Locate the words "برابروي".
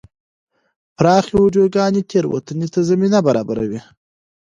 3.27-3.81